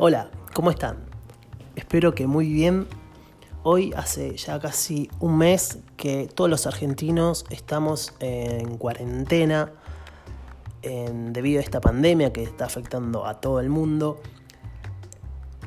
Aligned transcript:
Hola, 0.00 0.30
¿cómo 0.54 0.70
están? 0.70 0.98
Espero 1.74 2.14
que 2.14 2.28
muy 2.28 2.48
bien. 2.48 2.86
Hoy 3.64 3.92
hace 3.96 4.36
ya 4.36 4.60
casi 4.60 5.10
un 5.18 5.36
mes 5.38 5.80
que 5.96 6.28
todos 6.28 6.48
los 6.48 6.68
argentinos 6.68 7.44
estamos 7.50 8.14
en 8.20 8.78
cuarentena 8.78 9.72
debido 10.82 11.58
a 11.58 11.64
esta 11.64 11.80
pandemia 11.80 12.32
que 12.32 12.44
está 12.44 12.66
afectando 12.66 13.26
a 13.26 13.40
todo 13.40 13.58
el 13.58 13.70
mundo. 13.70 14.20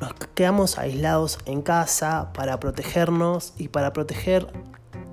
Nos 0.00 0.14
quedamos 0.34 0.78
aislados 0.78 1.38
en 1.44 1.60
casa 1.60 2.32
para 2.32 2.58
protegernos 2.58 3.52
y 3.58 3.68
para 3.68 3.92
proteger 3.92 4.50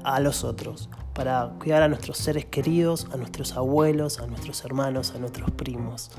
a 0.06 0.22
los 0.22 0.46
otros, 0.46 0.90
para 1.14 1.52
cuidar 1.60 1.84
a 1.84 1.90
nuestros 1.90 2.20
seres 2.20 2.46
queridos, 2.46 3.06
a 3.12 3.18
nuestros 3.18 3.58
abuelos, 3.58 4.20
a 4.20 4.28
nuestros 4.28 4.64
hermanos, 4.64 5.14
a 5.14 5.20
nuestros 5.20 5.52
primos. 5.52 6.10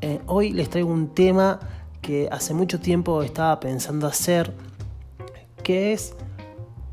Eh, 0.00 0.20
hoy 0.26 0.50
les 0.52 0.68
traigo 0.68 0.90
un 0.90 1.14
tema 1.14 1.60
que 2.06 2.28
hace 2.30 2.54
mucho 2.54 2.78
tiempo 2.78 3.24
estaba 3.24 3.58
pensando 3.58 4.06
hacer, 4.06 4.54
que 5.64 5.92
es 5.92 6.14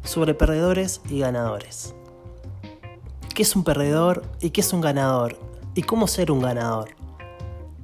sobre 0.04 0.34
perdedores 0.34 1.02
y 1.08 1.20
ganadores. 1.20 1.94
¿Qué 3.36 3.44
es 3.44 3.56
un 3.56 3.64
perdedor 3.64 4.24
y 4.42 4.50
qué 4.50 4.62
es 4.62 4.74
un 4.74 4.82
ganador? 4.82 5.38
¿Y 5.76 5.84
cómo 5.84 6.08
ser 6.08 6.32
un 6.32 6.42
ganador? 6.42 6.96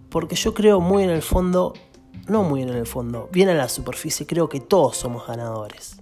Porque 0.09 0.35
yo 0.35 0.55
creo 0.55 0.81
muy 0.81 1.03
en 1.03 1.11
el 1.11 1.21
fondo, 1.21 1.73
no 2.27 2.41
muy 2.41 2.63
en 2.63 2.70
el 2.70 2.87
fondo, 2.87 3.29
bien 3.31 3.49
a 3.49 3.53
la 3.53 3.70
superficie, 3.70 4.25
creo 4.25 4.49
que 4.49 4.59
todos 4.59 4.98
somos 4.98 5.27
ganadores. 5.27 6.01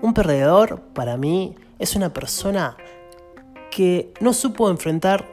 Un 0.00 0.14
perdedor, 0.14 0.80
para 0.94 1.18
mí, 1.18 1.56
es 1.78 1.94
una 1.94 2.14
persona 2.14 2.78
que 3.70 4.14
no 4.20 4.32
supo 4.32 4.70
enfrentar 4.70 5.28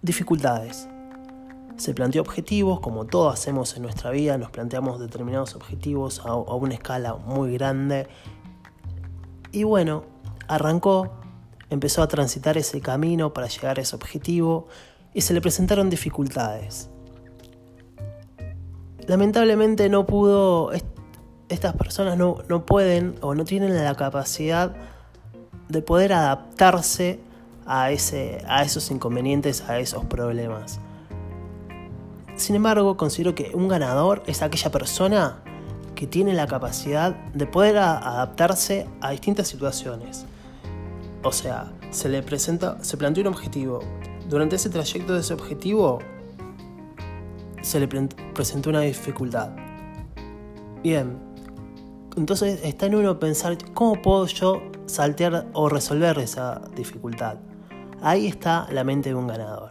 dificultades, 0.00 0.88
se 1.82 1.94
planteó 1.94 2.22
objetivos, 2.22 2.78
como 2.78 3.06
todos 3.06 3.34
hacemos 3.34 3.76
en 3.76 3.82
nuestra 3.82 4.12
vida, 4.12 4.38
nos 4.38 4.52
planteamos 4.52 5.00
determinados 5.00 5.56
objetivos 5.56 6.22
a, 6.24 6.36
una 6.36 6.74
escala 6.74 7.14
muy 7.14 7.54
grande. 7.54 8.06
Y 9.50 9.64
bueno, 9.64 10.04
arrancó, 10.46 11.10
empezó 11.70 12.02
a 12.02 12.06
transitar 12.06 12.56
ese 12.56 12.80
camino 12.80 13.32
para 13.32 13.48
llegar 13.48 13.80
a 13.80 13.82
ese 13.82 13.96
objetivo 13.96 14.68
y 15.12 15.22
se 15.22 15.34
le 15.34 15.40
presentaron 15.40 15.90
dificultades. 15.90 16.88
Lamentablemente 19.08 19.88
no 19.88 20.06
pudo, 20.06 20.70
estas 21.48 21.74
personas 21.74 22.16
no, 22.16 22.44
no 22.48 22.64
pueden 22.64 23.16
o 23.22 23.34
no 23.34 23.44
tienen 23.44 23.74
la 23.74 23.96
capacidad 23.96 24.72
de 25.68 25.82
poder 25.82 26.12
adaptarse 26.12 27.18
a, 27.66 27.90
ese, 27.90 28.40
a 28.46 28.62
esos 28.62 28.88
inconvenientes, 28.92 29.68
a 29.68 29.80
esos 29.80 30.04
problemas. 30.04 30.78
Sin 32.36 32.56
embargo, 32.56 32.96
considero 32.96 33.34
que 33.34 33.52
un 33.54 33.68
ganador 33.68 34.22
es 34.26 34.42
aquella 34.42 34.70
persona 34.70 35.42
que 35.94 36.06
tiene 36.06 36.34
la 36.34 36.46
capacidad 36.46 37.14
de 37.32 37.46
poder 37.46 37.78
adaptarse 37.78 38.88
a 39.00 39.10
distintas 39.10 39.48
situaciones. 39.48 40.26
O 41.22 41.30
sea, 41.30 41.72
se 41.90 42.08
le 42.08 42.22
presenta, 42.22 42.82
se 42.82 42.96
plantea 42.96 43.22
un 43.22 43.28
objetivo. 43.28 43.80
Durante 44.28 44.56
ese 44.56 44.70
trayecto 44.70 45.14
de 45.14 45.20
ese 45.20 45.34
objetivo 45.34 46.00
se 47.60 47.78
le 47.78 47.86
presentó 47.86 48.70
una 48.70 48.80
dificultad. 48.80 49.50
Bien, 50.82 51.18
entonces 52.16 52.60
está 52.64 52.86
en 52.86 52.96
uno 52.96 53.18
pensar 53.20 53.56
cómo 53.72 54.02
puedo 54.02 54.26
yo 54.26 54.62
saltear 54.86 55.46
o 55.52 55.68
resolver 55.68 56.18
esa 56.18 56.60
dificultad. 56.74 57.36
Ahí 58.02 58.26
está 58.26 58.66
la 58.72 58.82
mente 58.82 59.10
de 59.10 59.14
un 59.14 59.28
ganador. 59.28 59.70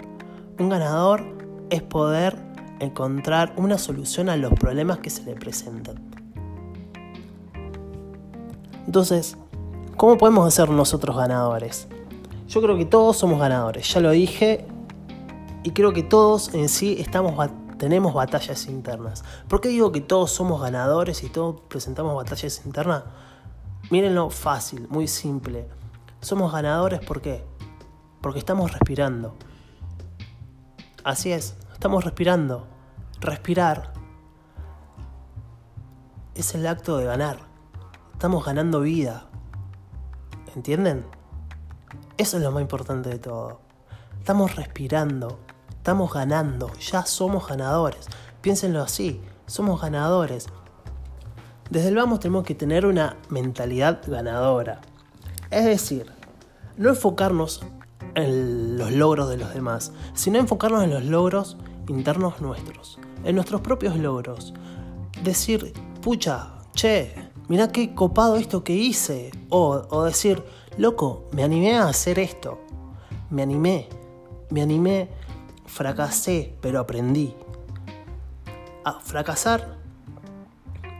Un 0.57 0.69
ganador 0.69 1.23
es 1.69 1.81
poder 1.81 2.50
encontrar 2.81 3.53
una 3.57 3.77
solución 3.77 4.29
a 4.29 4.35
los 4.35 4.53
problemas 4.53 4.99
que 4.99 5.09
se 5.09 5.23
le 5.23 5.35
presentan. 5.35 5.95
Entonces, 8.85 9.37
¿cómo 9.95 10.17
podemos 10.17 10.53
ser 10.53 10.69
nosotros 10.69 11.15
ganadores? 11.15 11.87
Yo 12.47 12.61
creo 12.61 12.75
que 12.77 12.85
todos 12.85 13.17
somos 13.17 13.39
ganadores, 13.39 13.93
ya 13.93 14.01
lo 14.01 14.11
dije, 14.11 14.65
y 15.63 15.71
creo 15.71 15.93
que 15.93 16.03
todos 16.03 16.53
en 16.53 16.67
sí 16.67 16.97
estamos, 16.99 17.49
tenemos 17.77 18.13
batallas 18.13 18.65
internas. 18.65 19.23
¿Por 19.47 19.61
qué 19.61 19.69
digo 19.69 19.91
que 19.91 20.01
todos 20.01 20.31
somos 20.31 20.61
ganadores 20.61 21.23
y 21.23 21.29
todos 21.29 21.61
presentamos 21.69 22.15
batallas 22.15 22.65
internas? 22.65 23.03
Mírenlo 23.91 24.29
fácil, 24.29 24.87
muy 24.89 25.07
simple. 25.07 25.67
Somos 26.19 26.51
ganadores 26.51 26.99
¿por? 26.99 27.45
Porque 28.21 28.39
estamos 28.39 28.71
respirando. 28.71 29.35
Así 31.03 31.31
es, 31.31 31.55
estamos 31.81 32.03
respirando. 32.03 32.67
Respirar 33.21 33.91
es 36.35 36.53
el 36.53 36.67
acto 36.67 36.97
de 36.97 37.05
ganar. 37.05 37.39
Estamos 38.13 38.45
ganando 38.45 38.81
vida. 38.81 39.25
¿Entienden? 40.55 41.07
Eso 42.19 42.37
es 42.37 42.43
lo 42.43 42.51
más 42.51 42.61
importante 42.61 43.09
de 43.09 43.17
todo. 43.17 43.61
Estamos 44.19 44.55
respirando, 44.55 45.39
estamos 45.71 46.13
ganando, 46.13 46.71
ya 46.75 47.03
somos 47.07 47.47
ganadores. 47.47 48.05
Piénsenlo 48.41 48.83
así, 48.83 49.19
somos 49.47 49.81
ganadores. 49.81 50.49
Desde 51.71 51.87
el 51.87 51.95
vamos 51.95 52.19
tenemos 52.19 52.43
que 52.43 52.53
tener 52.53 52.85
una 52.85 53.17
mentalidad 53.29 54.03
ganadora. 54.05 54.81
Es 55.49 55.65
decir, 55.65 56.11
no 56.77 56.89
enfocarnos 56.89 57.65
en 58.13 58.77
los 58.77 58.91
logros 58.91 59.29
de 59.29 59.37
los 59.37 59.51
demás, 59.51 59.93
sino 60.13 60.37
enfocarnos 60.37 60.83
en 60.83 60.91
los 60.91 61.05
logros 61.05 61.57
internos 61.91 62.41
nuestros 62.41 62.99
en 63.23 63.35
nuestros 63.35 63.61
propios 63.61 63.97
logros. 63.97 64.53
Decir, 65.23 65.73
pucha, 66.01 66.53
che, 66.73 67.13
mirá 67.47 67.71
qué 67.71 67.93
copado 67.93 68.35
esto 68.35 68.63
que 68.63 68.73
hice. 68.73 69.31
O, 69.49 70.03
decir, 70.03 70.43
loco, 70.77 71.29
me 71.31 71.43
animé 71.43 71.77
a 71.77 71.87
hacer 71.87 72.19
esto. 72.19 72.59
Me 73.29 73.41
animé, 73.43 73.87
me 74.49 74.61
animé, 74.61 75.09
fracasé, 75.65 76.55
pero 76.61 76.79
aprendí. 76.79 77.35
Ah, 78.83 78.99
fracasar 79.01 79.77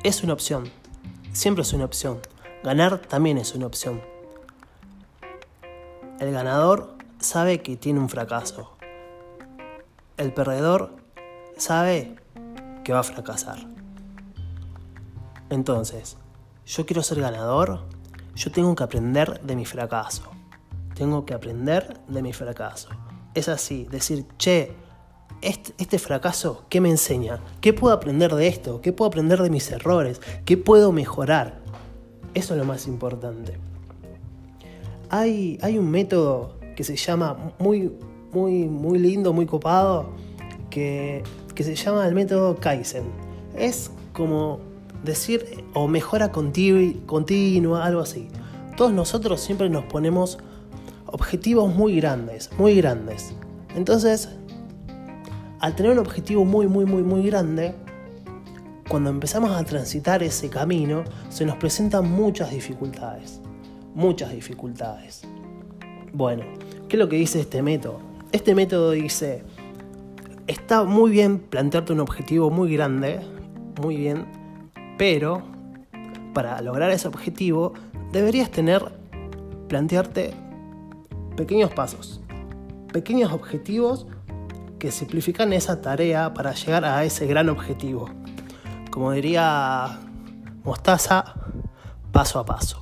es 0.03 0.23
una 0.23 0.33
opción, 0.33 0.69
siempre 1.33 1.63
es 1.63 1.73
una 1.73 1.85
opción. 1.85 2.19
Ganar 2.63 2.99
también 2.99 3.37
es 3.37 3.55
una 3.55 3.65
opción. 3.65 4.01
El 6.19 6.31
ganador 6.31 6.95
sabe 7.19 7.61
que 7.63 7.75
tiene 7.75 7.99
un 7.99 8.07
fracaso. 8.07 8.77
El 10.21 10.33
perdedor 10.33 10.91
sabe 11.57 12.15
que 12.83 12.93
va 12.93 12.99
a 12.99 13.03
fracasar. 13.03 13.57
Entonces, 15.49 16.15
yo 16.63 16.85
quiero 16.85 17.01
ser 17.01 17.21
ganador, 17.21 17.79
yo 18.35 18.51
tengo 18.51 18.75
que 18.75 18.83
aprender 18.83 19.41
de 19.41 19.55
mi 19.55 19.65
fracaso. 19.65 20.29
Tengo 20.93 21.25
que 21.25 21.33
aprender 21.33 21.99
de 22.07 22.21
mi 22.21 22.33
fracaso. 22.33 22.89
Es 23.33 23.49
así, 23.49 23.85
decir, 23.85 24.27
che, 24.37 24.75
este, 25.41 25.73
este, 25.79 25.97
fracaso, 25.97 26.65
¿qué 26.69 26.81
me 26.81 26.91
enseña? 26.91 27.39
¿Qué 27.59 27.73
puedo 27.73 27.91
aprender 27.91 28.35
de 28.35 28.47
esto? 28.47 28.79
¿Qué 28.79 28.93
puedo 28.93 29.07
aprender 29.07 29.41
de 29.41 29.49
mis 29.49 29.71
errores? 29.71 30.21
¿Qué 30.45 30.55
puedo 30.55 30.91
mejorar? 30.91 31.61
Eso 32.35 32.53
es 32.53 32.59
lo 32.59 32.65
más 32.65 32.85
importante. 32.85 33.57
Hay, 35.09 35.57
hay 35.63 35.79
un 35.79 35.89
método 35.89 36.59
que 36.75 36.83
se 36.83 36.95
llama 36.95 37.55
muy, 37.57 37.91
muy, 38.33 38.65
muy 38.65 38.99
lindo, 38.99 39.33
muy 39.33 39.45
copado, 39.45 40.09
que 40.69 41.23
que 41.53 41.63
se 41.63 41.75
llama 41.75 42.07
el 42.07 42.15
método 42.15 42.55
Kaizen. 42.55 43.03
Es 43.55 43.91
como 44.13 44.59
decir 45.03 45.63
o 45.73 45.87
mejora 45.87 46.31
continua, 46.31 47.85
algo 47.85 48.01
así. 48.01 48.27
Todos 48.77 48.93
nosotros 48.93 49.41
siempre 49.41 49.69
nos 49.69 49.85
ponemos 49.85 50.37
objetivos 51.05 51.73
muy 51.73 51.95
grandes, 51.97 52.49
muy 52.57 52.75
grandes. 52.75 53.33
Entonces, 53.75 54.29
al 55.59 55.75
tener 55.75 55.91
un 55.91 55.99
objetivo 55.99 56.45
muy, 56.45 56.67
muy, 56.67 56.85
muy, 56.85 57.03
muy 57.03 57.23
grande, 57.23 57.75
cuando 58.89 59.09
empezamos 59.09 59.51
a 59.51 59.63
transitar 59.63 60.23
ese 60.23 60.49
camino, 60.49 61.03
se 61.29 61.45
nos 61.45 61.57
presentan 61.57 62.09
muchas 62.09 62.51
dificultades. 62.51 63.39
Muchas 63.93 64.31
dificultades. 64.31 65.21
Bueno, 66.13 66.43
¿qué 66.87 66.95
es 66.95 66.99
lo 66.99 67.07
que 67.07 67.17
dice 67.17 67.41
este 67.41 67.61
método? 67.61 68.10
Este 68.31 68.55
método 68.55 68.91
dice, 68.91 69.43
está 70.47 70.85
muy 70.85 71.11
bien 71.11 71.39
plantearte 71.39 71.91
un 71.91 71.99
objetivo 71.99 72.49
muy 72.49 72.73
grande, 72.73 73.19
muy 73.81 73.97
bien, 73.97 74.25
pero 74.97 75.43
para 76.33 76.61
lograr 76.61 76.91
ese 76.91 77.09
objetivo 77.09 77.73
deberías 78.13 78.49
tener, 78.49 78.89
plantearte 79.67 80.33
pequeños 81.35 81.71
pasos, 81.71 82.21
pequeños 82.93 83.33
objetivos 83.33 84.07
que 84.79 84.91
simplifican 84.91 85.51
esa 85.51 85.81
tarea 85.81 86.33
para 86.33 86.53
llegar 86.53 86.85
a 86.85 87.03
ese 87.03 87.27
gran 87.27 87.49
objetivo. 87.49 88.09
Como 88.91 89.11
diría 89.11 89.99
Mostaza, 90.63 91.35
paso 92.13 92.39
a 92.39 92.45
paso. 92.45 92.79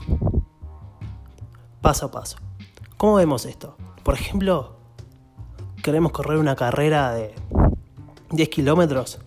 Paso 1.81 2.05
a 2.05 2.11
paso. 2.11 2.37
¿Cómo 2.97 3.15
vemos 3.15 3.45
esto? 3.45 3.75
Por 4.03 4.13
ejemplo, 4.13 4.78
queremos 5.83 6.11
correr 6.11 6.37
una 6.37 6.55
carrera 6.55 7.13
de 7.13 7.33
10 8.31 8.49
kilómetros, 8.49 9.19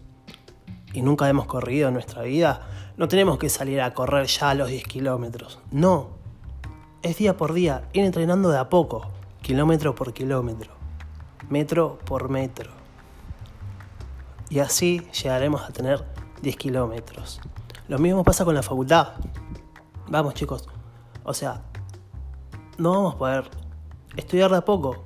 y 0.92 1.02
nunca 1.02 1.28
hemos 1.28 1.46
corrido 1.46 1.88
en 1.88 1.94
nuestra 1.94 2.22
vida, 2.22 2.68
no 2.96 3.08
tenemos 3.08 3.38
que 3.38 3.48
salir 3.48 3.80
a 3.80 3.94
correr 3.94 4.26
ya 4.26 4.54
los 4.54 4.68
10 4.68 4.84
kilómetros. 4.84 5.58
No. 5.70 6.10
Es 7.02 7.16
día 7.16 7.36
por 7.36 7.52
día, 7.52 7.88
ir 7.92 8.04
entrenando 8.04 8.50
de 8.50 8.58
a 8.58 8.68
poco, 8.68 9.08
kilómetro 9.40 9.94
por 9.94 10.12
kilómetro, 10.12 10.72
metro 11.48 11.98
por 12.04 12.28
metro. 12.28 12.70
Y 14.50 14.60
así 14.60 15.06
llegaremos 15.10 15.62
a 15.62 15.72
tener 15.72 16.04
10 16.42 16.56
kilómetros. 16.56 17.40
Lo 17.88 17.98
mismo 17.98 18.22
pasa 18.22 18.44
con 18.44 18.54
la 18.54 18.62
facultad. 18.62 19.14
Vamos 20.08 20.34
chicos, 20.34 20.68
o 21.24 21.34
sea, 21.34 21.62
no 22.78 22.90
vamos 22.90 23.14
a 23.14 23.18
poder 23.18 23.50
estudiar 24.16 24.50
de 24.50 24.58
a 24.58 24.64
poco, 24.64 25.04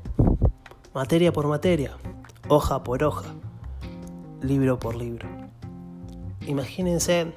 materia 0.97 1.31
por 1.31 1.47
materia, 1.47 1.95
hoja 2.49 2.83
por 2.83 3.05
hoja, 3.05 3.27
libro 4.41 4.79
por 4.79 4.97
libro. 4.97 5.29
Imagínense, 6.47 7.35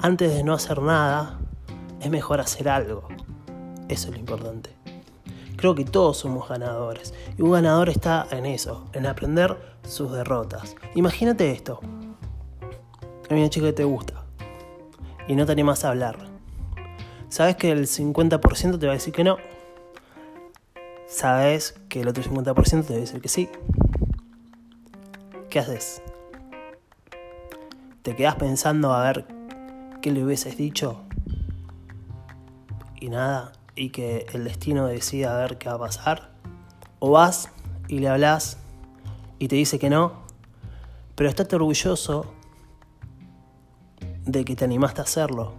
antes 0.00 0.32
de 0.32 0.44
no 0.44 0.54
hacer 0.54 0.80
nada, 0.80 1.40
es 2.00 2.08
mejor 2.08 2.40
hacer 2.40 2.68
algo. 2.68 3.08
Eso 3.88 4.06
es 4.06 4.14
lo 4.14 4.20
importante. 4.20 4.70
Creo 5.56 5.74
que 5.74 5.84
todos 5.84 6.18
somos 6.18 6.48
ganadores. 6.48 7.14
Y 7.36 7.42
un 7.42 7.50
ganador 7.50 7.88
está 7.88 8.28
en 8.30 8.46
eso, 8.46 8.84
en 8.92 9.06
aprender 9.06 9.58
sus 9.82 10.12
derrotas. 10.12 10.76
Imagínate 10.94 11.50
esto. 11.50 11.80
Hay 13.28 13.40
una 13.40 13.50
chica 13.50 13.66
que 13.66 13.72
te 13.72 13.84
gusta 13.84 14.22
y 15.26 15.34
no 15.34 15.46
te 15.46 15.50
animas 15.50 15.84
a 15.84 15.88
hablar. 15.88 16.16
Sabes 17.28 17.56
que 17.56 17.72
el 17.72 17.88
50% 17.88 18.78
te 18.78 18.86
va 18.86 18.92
a 18.92 18.94
decir 18.94 19.12
que 19.12 19.24
no. 19.24 19.36
Sabes 21.08 21.74
que 21.88 22.00
el 22.00 22.08
otro 22.08 22.24
50% 22.24 22.84
te 22.84 22.92
va 22.92 22.96
a 22.96 23.00
decir 23.00 23.20
que 23.20 23.28
sí. 23.28 23.48
¿Qué 25.48 25.60
haces? 25.60 26.02
¿Te 28.02 28.16
quedas 28.16 28.34
pensando 28.34 28.92
a 28.92 29.04
ver 29.04 29.26
qué 30.02 30.10
le 30.10 30.24
hubieses 30.24 30.56
dicho? 30.56 31.00
Y 33.00 33.08
nada, 33.08 33.52
y 33.76 33.90
que 33.90 34.26
el 34.32 34.42
destino 34.44 34.86
decida 34.86 35.36
a 35.36 35.38
ver 35.38 35.58
qué 35.58 35.68
va 35.68 35.76
a 35.76 35.78
pasar. 35.78 36.30
O 36.98 37.12
vas 37.12 37.50
y 37.86 38.00
le 38.00 38.08
hablas 38.08 38.58
y 39.38 39.46
te 39.46 39.54
dice 39.54 39.78
que 39.78 39.90
no, 39.90 40.24
pero 41.14 41.30
estate 41.30 41.54
orgulloso 41.54 42.34
de 44.24 44.44
que 44.44 44.56
te 44.56 44.64
animaste 44.64 45.02
a 45.02 45.04
hacerlo. 45.04 45.54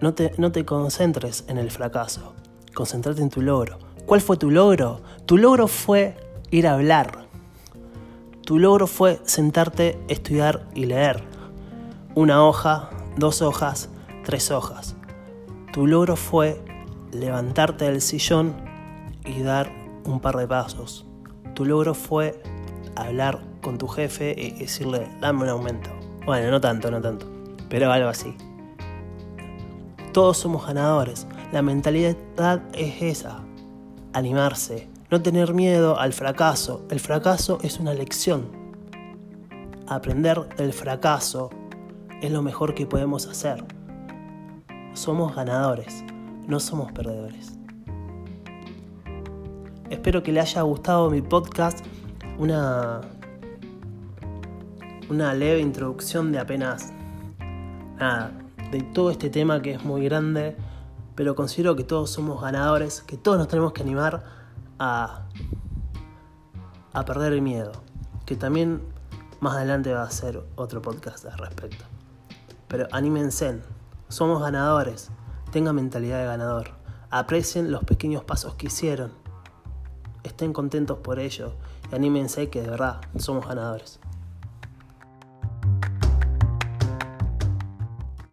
No 0.00 0.14
te, 0.14 0.32
no 0.38 0.52
te 0.52 0.64
concentres 0.64 1.44
en 1.48 1.58
el 1.58 1.72
fracaso, 1.72 2.34
concentrate 2.72 3.20
en 3.20 3.30
tu 3.30 3.42
logro. 3.42 3.85
¿Cuál 4.06 4.20
fue 4.20 4.36
tu 4.36 4.52
logro? 4.52 5.00
Tu 5.26 5.36
logro 5.36 5.66
fue 5.66 6.16
ir 6.52 6.68
a 6.68 6.74
hablar. 6.74 7.26
Tu 8.42 8.60
logro 8.60 8.86
fue 8.86 9.20
sentarte, 9.24 9.98
estudiar 10.06 10.68
y 10.76 10.86
leer. 10.86 11.24
Una 12.14 12.44
hoja, 12.44 12.88
dos 13.16 13.42
hojas, 13.42 13.88
tres 14.24 14.52
hojas. 14.52 14.94
Tu 15.72 15.88
logro 15.88 16.14
fue 16.14 16.62
levantarte 17.10 17.86
del 17.86 18.00
sillón 18.00 18.54
y 19.24 19.42
dar 19.42 19.72
un 20.04 20.20
par 20.20 20.36
de 20.36 20.46
pasos. 20.46 21.04
Tu 21.54 21.64
logro 21.64 21.92
fue 21.92 22.40
hablar 22.94 23.40
con 23.60 23.76
tu 23.76 23.88
jefe 23.88 24.36
y 24.38 24.52
decirle, 24.52 25.08
dame 25.20 25.42
un 25.42 25.48
aumento. 25.48 25.90
Bueno, 26.24 26.52
no 26.52 26.60
tanto, 26.60 26.92
no 26.92 27.00
tanto, 27.00 27.26
pero 27.68 27.90
algo 27.90 28.08
así. 28.08 28.36
Todos 30.12 30.38
somos 30.38 30.64
ganadores. 30.64 31.26
La 31.50 31.60
mentalidad 31.60 32.16
es 32.72 33.02
esa. 33.02 33.45
Animarse. 34.16 34.88
No 35.10 35.20
tener 35.20 35.52
miedo 35.52 36.00
al 36.00 36.14
fracaso. 36.14 36.86
El 36.88 37.00
fracaso 37.00 37.58
es 37.62 37.78
una 37.78 37.92
lección. 37.92 38.48
Aprender 39.86 40.48
del 40.56 40.72
fracaso 40.72 41.50
es 42.22 42.30
lo 42.30 42.40
mejor 42.40 42.74
que 42.74 42.86
podemos 42.86 43.26
hacer. 43.26 43.62
Somos 44.94 45.36
ganadores, 45.36 46.02
no 46.48 46.60
somos 46.60 46.92
perdedores. 46.92 47.58
Espero 49.90 50.22
que 50.22 50.32
le 50.32 50.40
haya 50.40 50.62
gustado 50.62 51.10
mi 51.10 51.20
podcast. 51.20 51.84
Una 52.38 53.02
una 55.10 55.34
leve 55.34 55.60
introducción 55.60 56.32
de 56.32 56.38
apenas 56.38 56.90
nada, 57.98 58.32
de 58.70 58.80
todo 58.80 59.10
este 59.10 59.28
tema 59.28 59.60
que 59.60 59.72
es 59.72 59.84
muy 59.84 60.04
grande, 60.04 60.56
pero 61.16 61.34
considero 61.34 61.74
que 61.74 61.82
todos 61.82 62.10
somos 62.10 62.40
ganadores, 62.40 63.00
que 63.00 63.16
todos 63.16 63.38
nos 63.38 63.48
tenemos 63.48 63.72
que 63.72 63.82
animar 63.82 64.22
a, 64.78 65.26
a 66.92 67.04
perder 67.04 67.32
el 67.32 67.42
miedo, 67.42 67.72
que 68.26 68.36
también 68.36 68.82
más 69.40 69.56
adelante 69.56 69.92
va 69.92 70.02
a 70.02 70.10
ser 70.10 70.44
otro 70.56 70.82
podcast 70.82 71.24
al 71.24 71.38
respecto. 71.38 71.84
Pero 72.68 72.86
anímense, 72.92 73.60
somos 74.08 74.42
ganadores, 74.42 75.10
tengan 75.50 75.76
mentalidad 75.76 76.20
de 76.20 76.26
ganador, 76.26 76.72
aprecien 77.10 77.72
los 77.72 77.82
pequeños 77.84 78.22
pasos 78.22 78.54
que 78.54 78.66
hicieron, 78.66 79.12
estén 80.22 80.52
contentos 80.52 80.98
por 80.98 81.18
ello 81.18 81.54
y 81.90 81.94
anímense 81.94 82.50
que 82.50 82.60
de 82.60 82.68
verdad 82.68 83.00
somos 83.16 83.46
ganadores. 83.46 84.00